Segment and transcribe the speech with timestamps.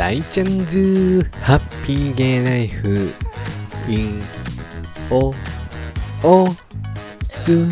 [0.00, 3.12] 大ちゃんズハッピーゲイライフ
[3.86, 4.22] in
[5.10, 5.34] お
[6.26, 6.48] お
[7.28, 7.68] す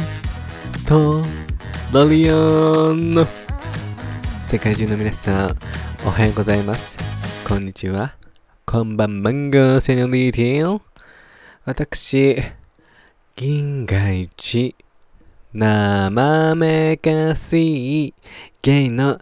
[0.86, 1.22] と
[1.90, 3.26] ロリオン
[4.46, 5.58] 世界中の皆さん
[6.04, 6.98] おはようございます。
[7.48, 8.14] こんにちは。
[8.66, 10.80] こんばんマンゴーセノリーティ
[11.64, 12.42] 私
[13.36, 14.76] 銀河一
[15.54, 18.14] 生めかしい
[18.60, 19.18] ゲイの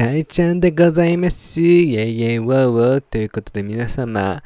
[0.00, 1.60] 大ちゃんでございます。
[1.60, 4.42] イェイイェイウォーウォーということで皆様、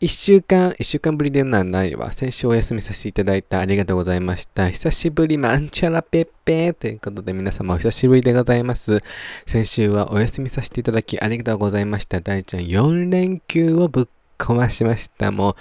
[0.00, 2.10] 一週間、一週間ぶりではないわ。
[2.10, 4.70] 先週お休みさせていただいたありがとうございました。
[4.70, 9.02] 久しぶり、マンチャラペッペーということで皆様お久しぶりでございます。
[9.44, 12.22] 先週はお休みさせていただきありがとうございました。
[12.22, 14.06] 大ちゃん4連休をぶっ
[14.38, 15.30] 壊しました。
[15.30, 15.54] もう、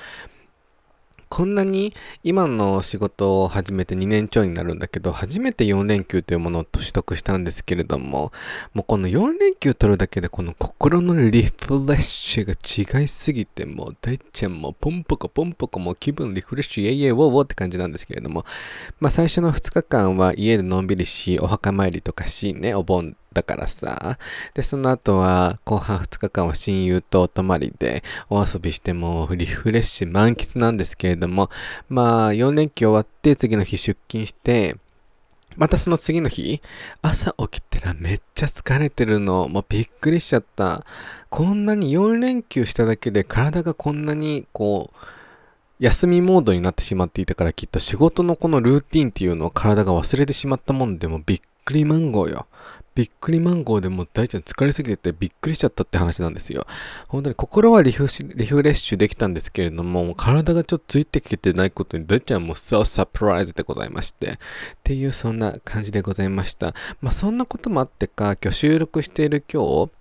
[1.34, 8.32] こんなに今の仕事を始めて2年ちょいになるんだけど、初めて4連休というものを取得したんですけれども、
[8.76, 18.46] もうこの4連休取るだけでこの心のリフレッシュが違いすぎて、もう大ちゃんもポンポコポンポコもう気分リフレッシュイエイエイウォーウォーって感じなんですけれども、
[19.00, 24.18] まあ最初の2日間は家でのんびりし、お墓参りとかしね、お盆だからさ。
[24.54, 31.50] で、その後は後半2日間は親友とお泊まりでお遊びしてもリフレッシュ満喫なんですけれども、
[31.90, 34.78] まあ4連休終わって次の日出勤して、
[35.56, 36.62] またその次の日、
[37.02, 39.48] 朝起きたらめっちゃ疲れてるの。
[39.48, 40.86] もうびっくりしちゃった。
[41.30, 44.98] こんなに4連休しただけで体がこんなにこう、
[45.80, 52.48] 休みモードになってしまっていたからきっと仕事のこのルーティンっていうのを体が忘れてしまったもんでもびっくりマンゴーよ。
[52.96, 56.68] びっくりマンゴーでも大ちゃん疲れすぎててびっくりしちゃったって話なんですよ。
[57.08, 64.38] 本当に心はリフリフレッシュできたんですけれども、体がちょっとついてきてないことに大ちゃんもそうサプライズでございまして、っ
[64.84, 66.74] ていうそんな感じでございました。
[67.02, 69.92] まあそんなこともあってか、今日収録している今日、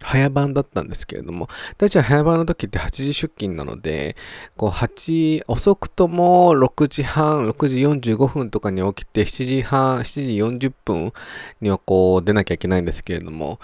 [0.00, 4.16] 早番だったんですけれども、大体早番の時って8時出勤なので、
[4.56, 11.12] こう8、遅くとも6時半、6時45分とかに起きて、7時半、7時40分
[11.60, 13.58] にはこう出なきゃいけないんですけれども、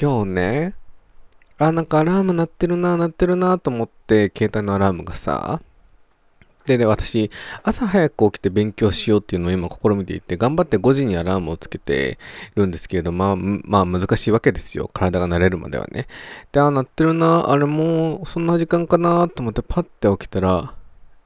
[0.00, 0.74] 今日ね、
[1.58, 5.60] あ、なんかアラーム鳴ってるな、鳴ってるなと思って、携帯のアラームがさ、
[6.66, 7.30] で、で、私、
[7.62, 12.18] 朝早く起きて勉強しようっていうのを今試みていて、頑張って5時にアラームをつけて
[12.54, 14.90] るんですけれど、まあ、まあ難しいわけですよ。
[14.92, 16.06] 体が慣れるまではね。
[16.52, 20.74] で、あ、鳴ってるな、あれもうそんな時間かなと思ってパッて起きたら、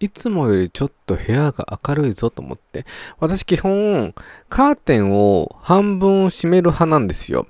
[0.00, 2.84] いつもよりちょっと部屋が明るいぞと思って。
[3.18, 4.14] 私基本、
[4.48, 7.46] カーテンを半分閉める派なんですよ。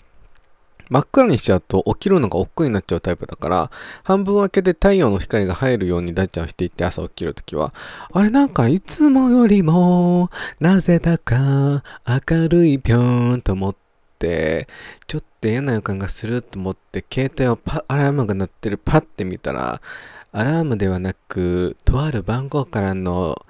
[0.89, 3.71] 真っ暗にしちゃうと起きるのが億劫になっちゃうタイプだから、
[4.05, 7.75] 半分開けて太陽の光が入るように大ちゃんしていって朝起きるときは、
[8.13, 8.31] あれ？
[8.31, 13.77] なんかいつもよりも、なぜだか明るいぴょーんと思っ
[14.19, 14.69] て、
[15.07, 19.81] ちょっと嫌な予感がすると思って、携帯をパアラームが鳴ってるパッて見たら、
[20.33, 23.41] アラームではなく、とある番号からの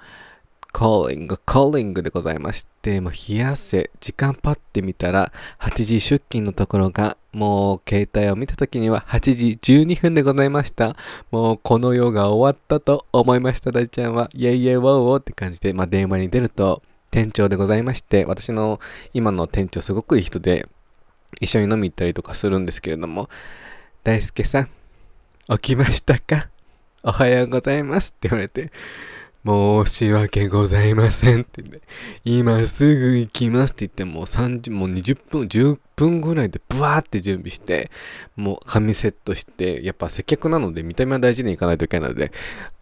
[0.73, 10.95] calling, calling でございまして、もう冷や汗、時間パッて見たら、8時出勤のところが、もう携帯を見た時には8時12分でございました。
[11.31, 14.29] もうこの世が終わったと思いました、大ちゃんは。
[14.33, 16.81] イェイイェイウォーウォーって感じで、まあ電話に出ると、
[17.11, 18.79] 店長でございまして、私の
[19.13, 20.67] 今の店長すごくいい人で、
[21.41, 23.29] 一緒に飲み行ったりとかするんですけれども、
[24.03, 24.69] 大輔さん、
[25.49, 26.49] 起きましたか？
[27.03, 28.71] おはようございますって言われて、
[29.45, 31.81] 申し訳ございませんって言って、
[32.25, 37.89] 今すぐ行きますって言ってもう30、もう20分、10分ぐらいでブワーって準備して、
[38.35, 42.31] もう髪セットして、やっぱ接客なので見た目は大事にいかないといけないので、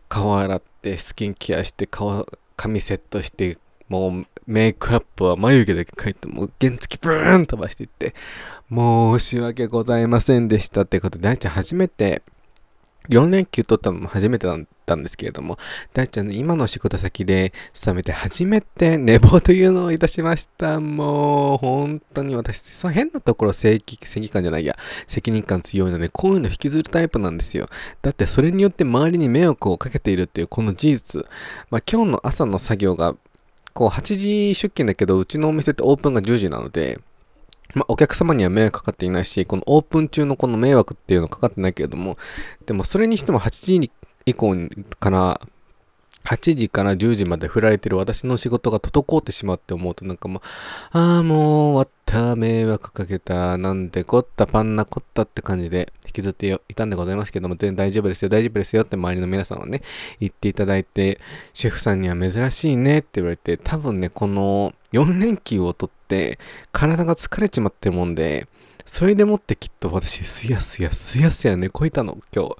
[0.09, 2.25] 顔洗ってスキンケアして顔、
[2.55, 3.57] 髪セットして、
[3.87, 8.15] もうメイクアップは眉毛だけ描いて、もう原付ブーン飛ばしていって、
[8.69, 12.23] 申し訳ございませんでしたってことで、大ちゃん初めて
[13.09, 15.57] 4連休取ったのも初めてだったんですけれども、
[15.93, 20.79] 大ちゃんの今の仕事先で勤めて初めて寝坊というのをいたしました。
[20.79, 27.67] もう、本当に私、その変なところ正義、正義感じゃないや、責任感強いので、こういうの引きずるタイプなんですよ。
[28.01, 31.25] だってそれによって周りに迷惑をかけているっていうこの事実。
[31.69, 33.15] まあ今日の朝の作業が、
[33.73, 36.99] こう8時出勤だけど、うちのお店ってオープンが10時なので、
[37.73, 42.17] まあ、お客様には迷惑かかっていないし、このオープン中のこの迷惑っていうのかかってないけれども、
[42.65, 43.91] でもそれにしても8時
[44.25, 44.55] 以降
[44.99, 45.41] から
[46.27, 50.41] 8時から10時まで振られてる私の仕事が滞ってしまって思うとなんかもう、
[50.91, 59.81] ああ、もう終わった、迷惑かけた、なんでこった、パンナこったって感じで引きずっていたんでございますけども、全然大丈夫ですよ、大丈夫ですよって周りの皆さんはね、
[60.19, 61.21] 言っていただいて、
[61.53, 65.96] シェフさんには珍しいねって言われて、多分ね、この4連休をとって、
[66.71, 68.47] 体が疲れちまってるもんで、
[68.85, 72.55] それでもってきっと私、すやすやすやすや寝こいたの、今日。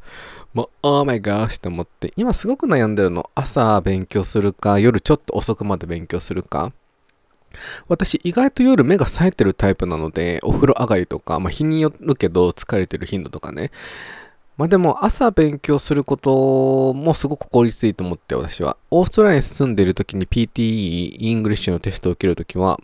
[0.54, 3.30] もう、 oh my god って思って、今すごく悩んでるの。
[3.34, 6.74] 朝勉強するか、夜ちょっと遅くまで勉強するか。
[7.88, 13.72] 私、意外と夜目が冴えてるタイプなので、お風呂上がりとか、まあ日によるけど疲れてる頻度とかね。
[14.58, 18.76] まあでも朝勉強することもすごく効率いいと思って私は。
[18.90, 22.80] オーストラリアに住んでいる時に PTE、 English のテストを受けるときは、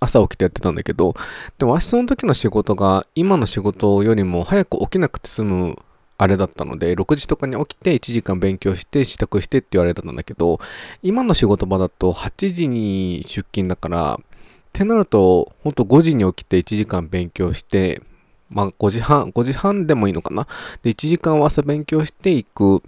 [0.00, 1.14] 朝起きてやってたんだけど、
[1.58, 5.78] でも私その時の仕事が今の仕事よりも早く起きなくて済む
[6.18, 10.60] あれだったので、6時とかに起きて1時間勉強して支度してって言われたんだけど、
[11.02, 14.24] 今の仕事場だと8時に出勤だから、っ
[14.72, 18.02] てなると、ほんと5時に起きて1時間勉強して、
[18.50, 20.46] まあ5時半、5時半でもいいのかな？
[20.82, 22.82] で、1時間は朝勉強していく。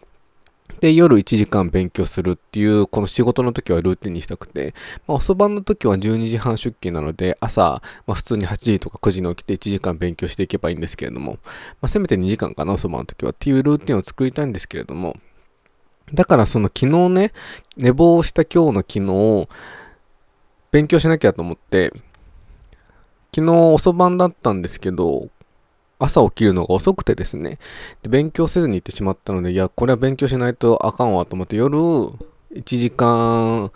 [0.84, 4.74] で、夜1時間勉強するっていう、この仕事の時はルーティンにしたくて、
[5.06, 11.38] まあ、遅番の時は12時半出勤なので、朝、まあ、普通に8時とか9時に起きて1時間勉強していけばいいんですけれども、
[11.80, 15.16] まあ、せめて2時間かな、遅番の時はっていうルーティンを作りたいんですけれども、
[16.12, 17.32] だからその昨日ね、
[17.78, 19.48] 寝坊した今日の昨日、
[20.70, 21.94] 勉強しなきゃと思って、
[23.34, 25.30] 昨日遅番だったんですけど、
[26.04, 27.58] 朝起きるのが遅くてですね。
[28.02, 31.78] で、勉強せずに行ってしまったので、いや、これは勉強しないとあかんわと思って、夜、
[32.54, 33.72] 1時間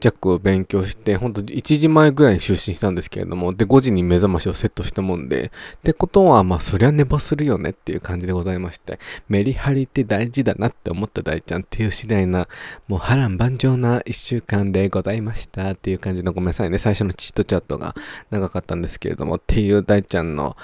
[0.00, 12.48] 弱勉強して、ほんと1時前ぐらいに就寝したんですけれども、で、5時に目覚ましをセットしたもんで、ってことは、まあ、そりゃ寝坊するよねっていう感じでございまして、メリハリって大事だなって思った大ちゃんっていう次第な、
[12.86, 17.96] もう波乱万丈な1週間でございましたっていう感じのごめんなさいね、最初のチットチャットが
[18.30, 20.56] 長かったんですけれども、っていう大ちゃんの、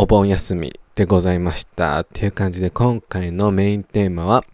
[0.00, 1.98] お盆休みでございました。
[2.02, 4.44] っていう感じで今回のメインテーマは、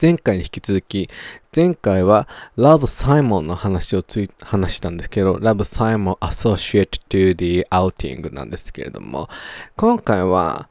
[0.00, 1.10] 前回に引き続き、
[1.54, 2.26] 前回は
[2.56, 9.28] Love Simon の話をつい話したんですけど、Love Simon Associate to the Outing なんですけれども、
[9.76, 10.70] 今回は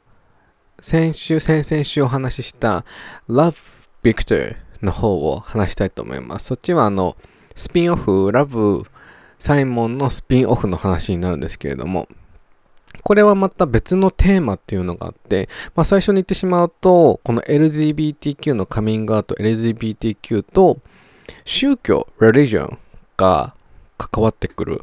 [0.80, 2.84] 先週、先々週お話しした
[3.28, 6.46] Love Victor の方を話したいと思います。
[6.46, 7.16] そっちはあの、
[7.54, 8.86] スピンオフ、Love
[9.38, 12.08] Simon のスピンオフの話になるんですけれども、
[13.04, 20.78] これはまた別のテーマっていうのがあって、まあ、最初に言ってしまうと、この LGBTQ のカミングアウト、LGBTQ と
[21.44, 22.78] 宗教、religion
[23.16, 23.54] が
[23.98, 24.82] 関わってくる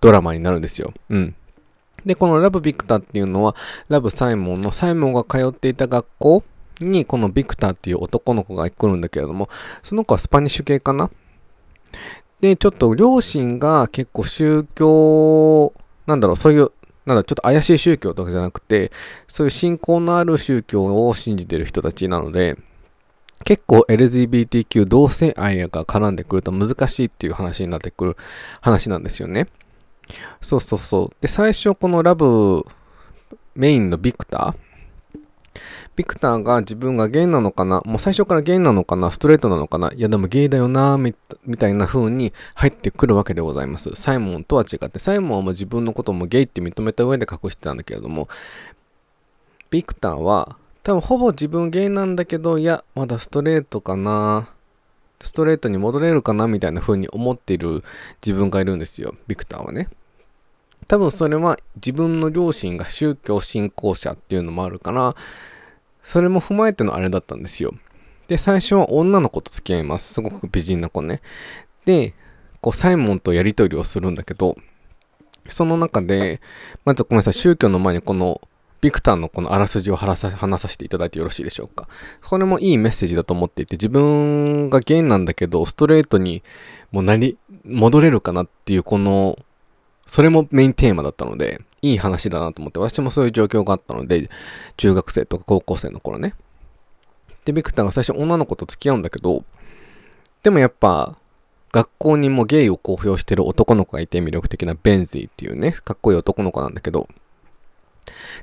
[0.00, 0.92] ドラマになるんですよ。
[1.08, 1.34] うん。
[2.04, 3.56] で、このラブ・ビクターっていうのは、
[3.88, 6.44] ラブ・サイモンのサイモンが通っていた学校
[6.80, 9.48] に、このビクターっていう男の子が来るんだけれども、
[9.82, 11.10] その子はスパニッシュ系かな？
[12.40, 15.72] で、ちょっと両親が結構宗教、
[16.06, 16.72] なんだろう、そういう
[17.06, 18.90] なんだ、ちょっと怪しい宗教とかじゃなくて、
[19.28, 22.56] そういう信仰のある宗教を信じてる人たちなので、
[23.44, 28.16] 結構 LGBTQ 同性愛が絡んでくると難しいっていう話になってくる
[28.62, 29.48] 話なんですよね。
[30.40, 31.16] そうそうそう。
[31.20, 32.64] で、最初このラブ
[33.54, 34.73] メインのビクター
[35.96, 37.80] ビクターが自分がゲイなのかな？
[37.84, 39.12] もう最初からゲイなのかな？
[39.12, 39.92] ストレートなのかな？
[39.94, 41.14] いやでもゲイだよなみ
[41.56, 43.90] たいな風に入ってくるわけでございます。
[43.94, 48.28] サイモンとは違って、サイモンはもう自分のこともゲイって認めた上で隠してたんだけれども、
[49.70, 54.48] ビクターは多分ほぼ自分ゲイなんだけど、いや、まだストレートかな。
[55.20, 56.48] ストレートに戻れるかな？
[56.48, 57.84] みたいな風に思っている
[58.20, 59.14] 自分がいるんですよ。
[59.26, 59.88] ビクターはね。
[60.86, 65.16] 多分それは自分の両親が宗教信仰者っていうのもあるから、
[66.04, 67.74] それも踏まえてのあれだったんですよ。
[68.28, 70.14] で、最初は女の子と付き合います。
[70.14, 71.20] すごく美人な子ね。
[71.86, 72.14] で、
[72.60, 74.56] こう、サイモンとやりとりをするんだけど、
[75.48, 76.40] その中で、
[76.84, 78.40] まずごめんなさい、宗教の前にこの、
[78.80, 81.88] ビクターのこのあらすじを話させていただいてよろしいでしょうか。
[82.22, 86.42] これもいいメッセージだと思っていて、自分がゲイなんだけど、ストレートに
[86.92, 89.38] もうなり、戻れるかなっていう、この、
[90.06, 94.30] それもメインテーマだったので、いい話だなと思って、私もそういう状況があったので、
[94.76, 96.34] 中学生とか高校生の頃ね。
[97.44, 99.44] で、ビクターが最初女の子と付き合うんだけど、
[100.42, 101.16] でもやっぱ、
[101.72, 107.08] 学校にもゲイを公表してる男の子がいて魅力的なベンジーっていうね、かっこいい男の子なんだけど、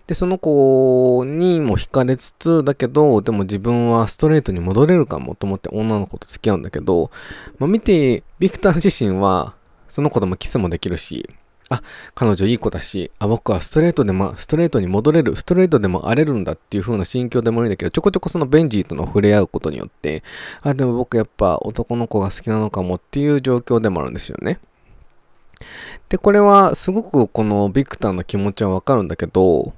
[0.06, 7.10] で、その子にも惹かれつつ、だけど、でも自分はストレートに戻れるかもと思って女の子と付き合うんだけど、
[7.58, 9.56] まあ、見て、ビクター自身は、
[9.90, 11.30] その子ともキスもできるし、
[11.72, 11.82] あ、
[12.16, 20.22] 彼女いい子だし、あ、僕はストレートでも、ストレートに戻れる、ストレートでも荒れるんだっていう風な心境でもいいんだけど、ちょこちょこそのベンジーとの触れ合うことによって、
[20.64, 24.60] あ、でも僕やっぱ男の子が好きなのかもっていう状況でもあるんですよね。
[26.10, 29.74] で、これはすごくこのビクターの気持ちはわかるんだけど、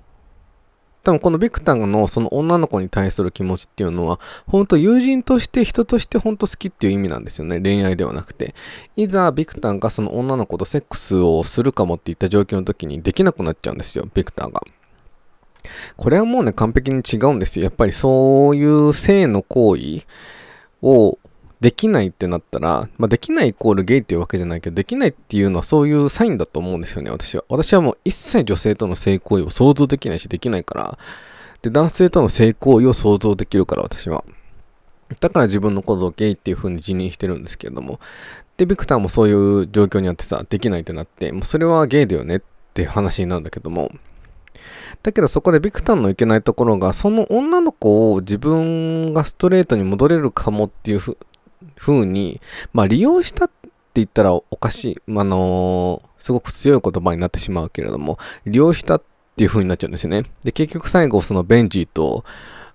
[1.03, 7.59] 多分このビクターのその女の子に対する気持ちっていうのは、本当友人として人として本当好きっていう意味なんですよね。
[7.59, 8.55] 恋愛ではなくて。
[8.95, 14.61] いざビクターがその女の子とセックスをするかもっていった状況の時にできなくなっちゃうんですよ、ビクターが。
[15.97, 17.65] これはもうね、完璧に違うんですよ。
[17.65, 20.03] やっぱりそういう性の行為
[20.81, 21.17] を
[21.63, 27.45] できないってなったら、まあ、できないイコールゲイっていうわけじゃないけど、できないっていうのはそういうサインだと思うんですよね、私は。
[27.47, 30.97] 私はもう一切女性との性行為を想像できないし、できないから。
[31.61, 34.25] で、男性との性行為を想像できるから、私は。
[35.21, 38.01] だから自分のことをゲイっていう風に自認してるんですけれども。
[38.57, 42.41] で、ビクターもそういう状況にあってさ、できないってなって、もうそれはゲイだよねっ
[42.73, 43.89] ていう話になるんだけども。
[45.01, 50.99] だけどそこでビクターのいけないところが、その女の子を自分がストレートに戻れるかもっていう
[51.77, 52.41] 風に、
[52.73, 59.03] まあ利用したって言ったらおかしい、あのー、すごく強い言葉になってしまうけれども、利用したっ
[59.35, 60.23] ていう風になっちゃうんですよね。
[60.43, 62.23] で、結局最後そのベンジーと、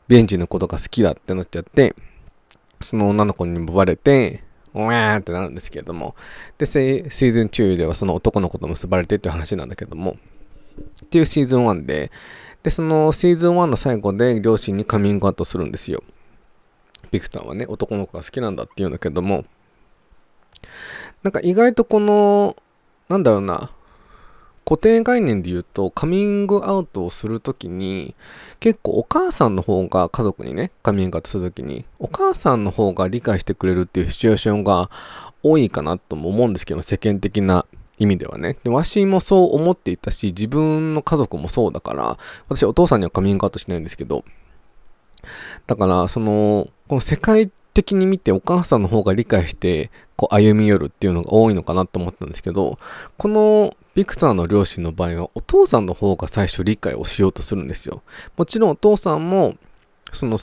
[0.09, 1.95] ベンジーのことが好きだってなっちゃって、
[2.81, 4.43] その女の子にもバレて、
[4.75, 6.15] おやーってなるんですけれども、
[6.59, 10.17] で、シーズン2ではその男の子と結ばれてっていう話なんだけども、
[11.05, 12.11] っていうシーズン1で、
[12.63, 16.03] で、そのシーズン1の最後で両親にカミングアウトするんですよ。
[17.11, 19.45] ビクターはね、男の子が好きなんだって言うんだけども、
[21.23, 22.57] なんか意外とこの、
[23.09, 23.71] なんだろうな、
[24.65, 28.15] 固定概念で言うと、カミングアウトをするときに、
[28.61, 34.91] 結構お母さんの方が家族にね、カミングアウトするときに、お母さんの方が理解してくれるっていうシチュエーションが
[35.43, 37.65] 多いかなとも思うんですけど、世間的な
[37.99, 38.59] 意味ではね。
[38.63, 44.23] で、わしもそう思っていたし、自分の家族もそうだから、私お父さんにはカミングアウトしないんですけど、
[45.67, 52.79] だから、その、この世界的に見てお母さんの方が理解して、こう歩み寄るっていうのが多いのかなと思ったんですけど、
[53.19, 58.03] このビクターの両親の場合はお父さんの方が最初理解をしようとするんですよ。
[58.37, 59.55] もちろんお父さんも、
[60.13, 60.39] その、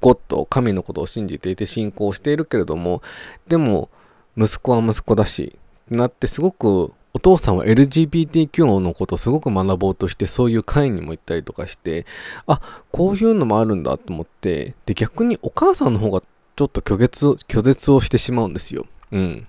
[0.00, 3.02] ゴッド、神のことを信じていて信仰しているけれども、
[3.48, 3.88] でも、
[4.36, 12.06] 息子は息子だし、なってすごくお父さんは LGBTQ のことをすごく学ぼうとして、そういう会にも行ったりとかして、
[12.46, 16.22] あ、こういうのもあるんだと思って、で、逆にお母さんの方が
[16.56, 18.86] ちょっと拒絶、拒絶をしてしまうんですよ。
[19.12, 19.46] うん。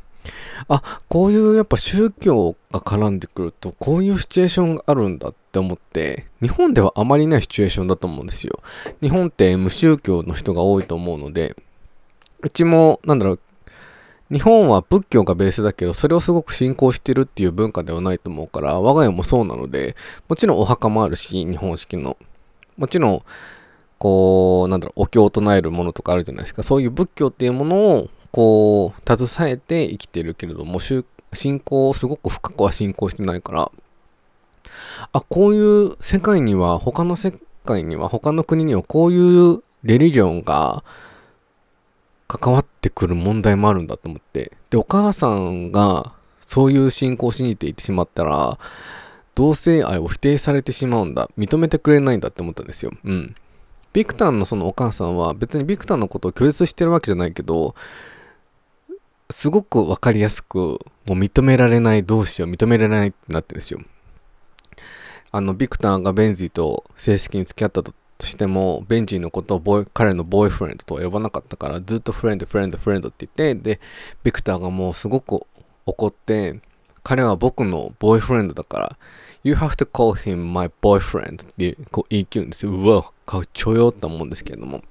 [0.68, 8.60] あ、こういうやっぱ宗教が絡んでくると、こういうシチュエーションがあるんだって思って、日本ではあまりないシチュエーションだと思うんですよ。
[9.02, 11.56] 日本って無宗教の人が多いと思うので、
[12.42, 13.40] うちも、なんだろう、
[14.32, 19.96] 日本は仏教がベースだけど、それをすごく信仰してるっていう文化ではないと思うから、我が家もそうなので、
[20.28, 22.18] もちろんお墓もあるし、日本式の。
[22.78, 23.22] もちろん、
[24.00, 26.64] こう、なんだろう、お経を唱えるものとかあるじゃないですか。
[26.64, 31.04] そういう仏教っていうものを、こう、携えて生きてるけれども、信
[31.60, 33.72] 仰をすごく深くは信仰してないから、
[35.12, 40.84] あ、こういう世界には、他の世界には、他の国にはこういうレリジョンが、
[42.28, 44.52] 関わってくる問題もあるんだと思って。
[44.70, 46.14] で、お母さんが
[46.46, 48.60] そういう信仰を信じていってしまったら、
[49.36, 51.30] 同性愛を否定されてしまうんだ。
[51.38, 52.92] 認めてくれないんだって思ったんですよ。
[53.04, 53.36] うん。
[53.94, 57.76] ビクターのそのお母さんは別にビクターのことを拒絶してるわけじゃないけど、
[59.30, 60.80] すごくわかりやすく、も
[61.10, 63.80] う認められない同士を認められないってなってるんですよ。
[65.32, 67.84] あの、ビクターがベンジーと正式に付き合った
[68.18, 73.80] としても、ベンジーのことを彼のボーイフレンドとは呼ばなかったから、ずっとフレンド、フレンド、フレンドって言って、で、
[74.24, 75.46] ビクターがもうすごく
[75.86, 76.60] 怒って、
[77.04, 78.98] 彼は僕のボーイフレンドだから、
[79.44, 82.72] You have to call him my boyfriend ってこう言い切るんですよ。
[82.72, 84.82] うわ、かっちょよって思うんですけれども。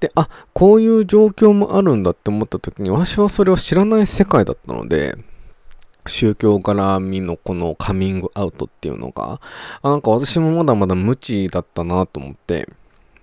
[0.00, 5.16] で、あ、こういう状況もあるんだって思った時に、私はそれを知らない世界だったので、
[6.08, 9.40] 宗教絡みのこのカミングアウトっていうのが、
[9.82, 12.68] あなんか私もまだまだ無知だったなと思って、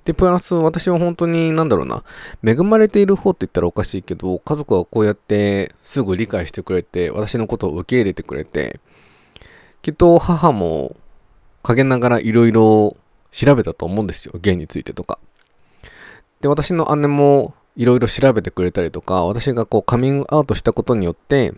[0.05, 2.03] で、プラス私は本当になんだろうな、
[2.43, 8.79] 恵まれている方って言ったらおかしいけど、家族はこうやってすぐ理解してくれて、私のことを受け入れてくれて、
[9.81, 10.95] きっと母も
[11.63, 12.95] 陰ながらいろいろ
[13.31, 15.17] 調べたと思うんですよ、ゲイについてとか。
[16.39, 21.53] で、私の姉もいろいろ調べてくれたりとか、私がこうカミングアウトしたことによって、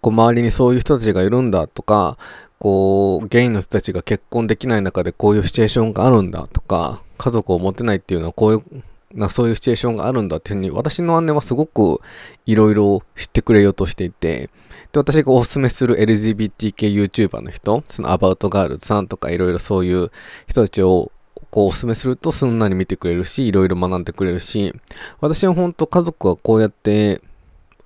[0.00, 2.18] こう周りにそういう人たちがいるんだとか、
[2.58, 8.82] こう、ゲイの人たちが結婚できない中でこういうシチュエーションがあるんだとか、家族を持てないっていうのはこういう
[9.14, 12.00] なそういうシチュエーションがあるんだっていうふうに私の姉はすごく
[12.46, 14.50] いろいろ知ってくれようとしていて
[14.92, 20.10] で私がおすすめする LGBTQYouTuber の人そのアバウトガールズさんとかいろいろそういう
[20.46, 21.12] 人たちを
[21.50, 24.72] こうおすすめするとすんなり見てくれるしいろいろ学んでくれるし
[25.20, 27.20] 私は本当家族はこうやって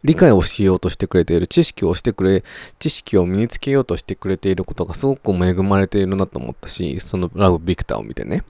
[0.07, 2.45] 理解をしようとしてくれている、知識をしてくれ、
[2.79, 8.45] 知識を身につけようとしてくれていることがすごく恵まれているなと思ったし、そのラブ・ビクターを見てね。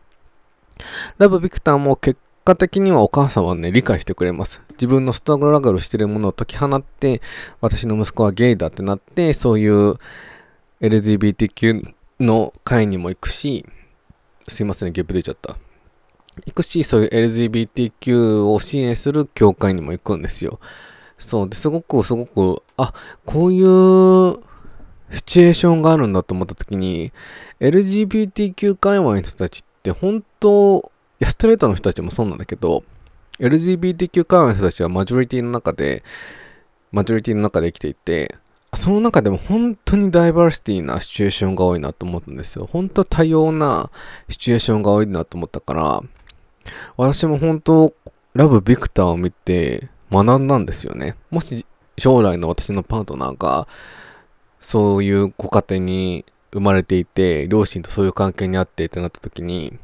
[1.16, 4.62] ラブ・ビクターも結果的にはお母さんはね、理解してくれます。
[4.72, 7.22] 自分のストラグルしてるものを解き放って、
[7.62, 9.94] 私の息子はゲイだってなって、そういう
[10.82, 13.64] LGBTQ の会にも行くし、
[14.46, 15.56] すいません、ゲップ出ちゃった。
[16.44, 20.60] 行くし、そういう LGBTQ を支援する教会にも行くんですよ。
[21.18, 22.92] そうですごくすごく、あ、
[23.24, 24.38] こういう
[25.12, 27.12] シチュエーションがあるんだと思った時に、
[27.60, 32.84] LGBTQ 界隈の人たちって本当、いや、ストレートの人たちもそうなんだけど、
[33.38, 36.02] LGBTQ 界隈の人たちはマジョリティの中で、
[36.92, 38.34] マジョリティの中で生きていて、
[38.74, 42.68] その中でも本当にダイバーシティなシチュエーションが多いなと思ったんですよ。
[42.70, 43.90] 本当多様な
[44.28, 46.02] シチュエーションが多いなと思ったから、
[46.96, 47.94] 私も本当、
[48.34, 51.16] ラブ・ビクターを見て学んだんですよね。
[51.30, 51.66] もし
[51.98, 53.66] 将来の私のパートナーが、
[54.60, 59.78] そういうご家庭に生まれていて、両親とそういう関係にあってってなった時に、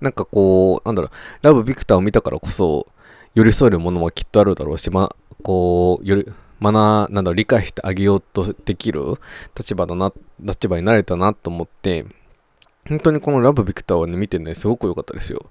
[0.00, 1.10] なんかこう、なんだろう、
[1.42, 2.86] ラブ・ビクターを見たからこそ、
[3.34, 6.26] 寄り添えるものはきっとあるだろうし、ま、こう、より、
[6.60, 6.72] 学、
[7.10, 9.18] なんだろ、理解してあげようとできる
[9.56, 12.06] 立場だな、立場になれたなと思って、
[12.88, 15.50] 本当にこのラブ・ビクターをね、見てね、すごく良かったですよ。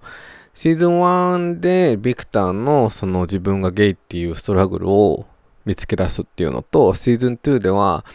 [0.54, 5.26] シーズン1でビクターのその自分がゲイっていうストラグルを
[5.66, 8.06] 見つけ出すっていうのと、シーズン2では、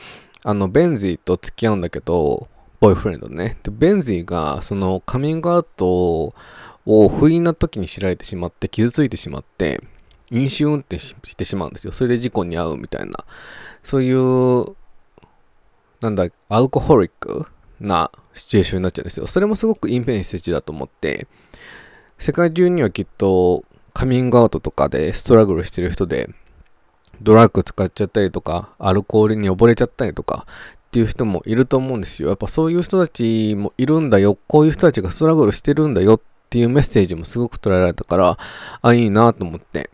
[0.42, 2.48] あの、ベンジーと付き合うんだけど、
[2.80, 3.56] ボーイフレンドね。
[3.62, 6.34] で、ベンジーがそのカミングアウト
[6.84, 9.82] を不意な時に知られてしまって、傷ついてしまって、
[10.30, 11.92] 飲酒運転してしまうんですよ。
[11.92, 13.24] それで事故に遭うみたいな。
[13.82, 14.66] そういう、
[16.00, 17.46] なんだ、アルコホリック
[17.80, 19.26] なシチュエーションになっちゃうんですよ。
[19.26, 21.26] それもすごくインペンセチだと思って、
[22.18, 26.30] 世界中にはきっとカミングアウトとかでストラグルしてる人で、
[27.22, 32.28] ドラッグ使っちゃったりとか、アルコールに溺れちゃったりとかっていう人もいると思うんですよ。
[32.28, 34.38] やっぱそういう人たちもいるんだよ。
[34.46, 38.38] こういう人たちがストラグルしてるんだよっていうメッセージもすごく捉えられたから、
[38.82, 39.90] あ、いいなと思って。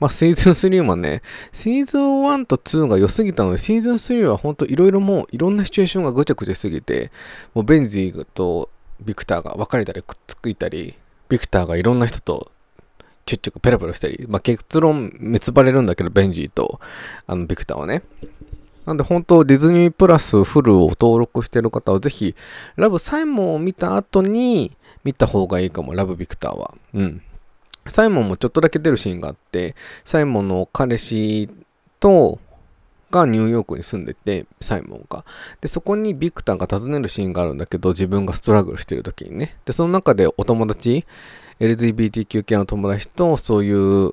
[0.00, 7.12] まあ、シーズン3もね、シーズン1と2が良すぎたので、シーズン3は本当いろいろもういろんなシチュエーションがぐちゃぐちゃすぎて、
[7.54, 8.68] もうベンジーと
[9.00, 10.96] ビクターが別れたりくっついたり、
[11.32, 12.52] ビクターがいろんな人と
[13.24, 16.78] ちょっちょくペラペラしたり、まあ、結論滅ばれるんだけど、ベンジーと
[17.26, 18.02] あのビクターはね。
[18.84, 22.34] なんで本当ディズニープラスフルを登録してる方はぜひ、
[22.76, 24.72] ラブサイモンを見た後に
[25.04, 26.74] 見た方がいいかも、ラブビクターは。
[26.92, 27.22] うん。
[27.86, 31.48] サイモンもちょっとだけ出るシーンがあって、サイモンの彼氏
[31.98, 32.40] と、
[33.12, 35.24] がニューヨークに住んでて、サイモンが。
[35.60, 39.56] で、そこにビクターが訪ねるシーンがあるんだけど、自分がストラグルしてる時にね。
[39.64, 41.06] で、その中でお友達、
[41.60, 44.10] LGBTQ 系の友達と、そういう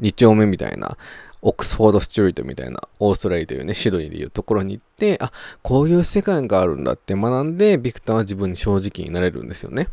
[0.00, 0.96] 2丁目みたいな、
[1.42, 5.30] オックスフォードストリートみたいな、オーストラリアでいうね、シドニーでいうところに行って、あ、
[5.62, 9.88] こういう世界があるんだって学んで、ビクターは自分に正直になれるんですよね。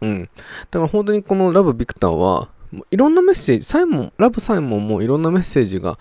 [0.00, 0.30] うん。
[0.70, 2.48] だから本当にこのラブ・ビクターは、
[2.90, 5.98] いろんなメッセージ、サイモン、ラブ・サイモンもいろんなメッセージが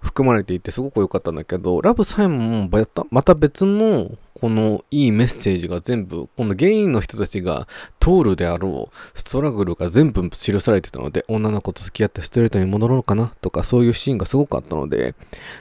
[0.00, 2.70] 含まれていてすごく良かったんだけど、ラブ・サイモンも
[3.10, 7.66] また別のこのいいメッセージが全部、このゲインの人たちが
[7.98, 15.14] 通るであろうストラグルが全部記されてたので、女の子と付き合ってストレートに戻ろうかなとか、そういうシーンがすごくあったので、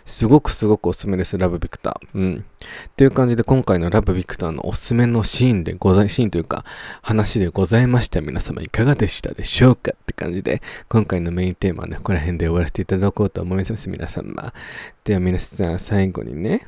[0.05, 2.17] すごくすごくおすすめです、ラブビクター。
[2.17, 2.45] うん。
[2.95, 6.65] という感じで今回のラブビクターのおすすめのシーンでござい、シーンというか、
[7.01, 8.21] 話でございました。
[8.21, 14.53] 皆様いかがでしたでしょうかって感じで、今回のメインテーマはね、ここら辺で終わらせていただこうと思います、皆様。
[15.03, 16.67] では皆さん、最後にね、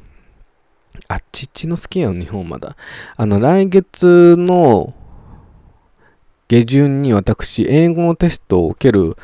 [1.07, 2.75] あっちっちの好きやん、日本まだ。
[3.15, 4.93] あの、来月の
[6.47, 9.15] 下旬に私、英語のテストを受ける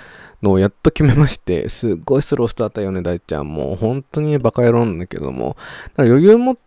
[0.42, 3.52] のをやっと決めまして、すっごいスロースターターよね、大ちゃん。
[3.52, 5.58] もう本当にバカ野郎なんだけども。
[5.90, 6.58] だから余裕も、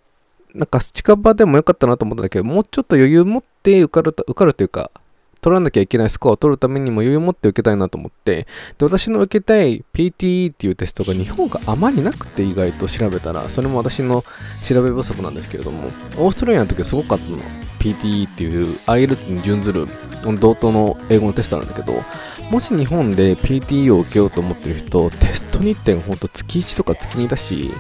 [0.55, 4.91] なんか近場でもよかったなと思ったんだけど、もうちょっと余裕持って受かると、受かるというか、
[5.41, 8.47] 取らなきゃいけないスコアを取るためにも余裕を持って受けたいなと思って、
[8.79, 14.25] で、私の受けたい PTE っていうテストが日本があまりなくて意外と調べたら、それも私の
[14.65, 17.39] 調べ不足なんですけれども、オーストラリアの時はすごかったの。
[17.79, 19.87] PTE っていう IELTS に準ずる
[20.41, 22.03] 同等の英語のテストなんだけど、
[22.51, 27.71] もし日本で PTE を受けようと思ってる人、テスト日程がほんと月1とか月2だし、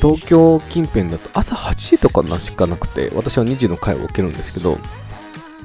[0.00, 4.78] 東京近辺だと朝8時とかしかなくて、私は2時の回を受けるんですけど、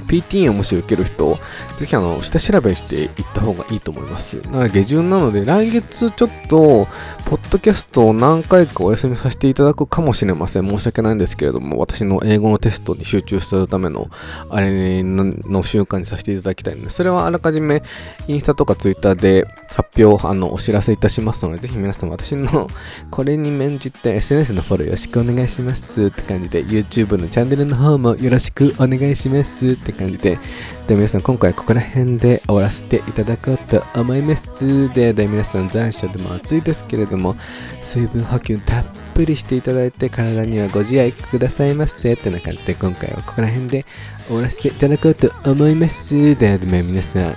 [0.08, 1.40] PTA をもし受ける人、
[1.76, 4.42] ぜひあの、下調べしていった方がいいと思います。
[4.42, 6.88] だか下旬なので、来月ちょっと、
[7.26, 10.70] ポッドキャストを何回かお休みさせていただくかもしれません。
[10.70, 14.10] 申し訳ないんですけれども、私の英語のテストに集中するための、
[14.50, 17.84] あれの習慣にさせていただきたいので、それはあらかじめ、
[18.28, 22.68] インスタとかツイッターで発表、あの、お知らせいたしますので、ぜひ皆さん私の、
[23.10, 30.40] これに免じて SNS のフォローよろしくお願いしますって感じで、YouTube のチャンネルの方もよろしくお願いしますって感じで、
[30.88, 34.92] で皆さん今回ここら辺で終わらせていただこうと思います。
[34.94, 37.36] で、で皆さん残暑でも暑いですけれども、
[37.82, 43.86] 水分補給たっぷりしていただいて体にはご自愛くださいませってな感じで今回はここら辺で
[44.28, 46.36] 終わらせていただこうと思います。
[46.36, 47.36] で、で皆さん、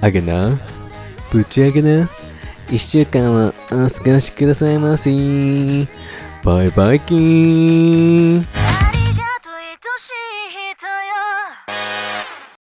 [0.00, 0.58] あげな、
[1.30, 2.08] ぶち上げな、
[2.70, 5.10] 一週間はお過ごしくださいませ。
[6.42, 8.63] バイバイキーン。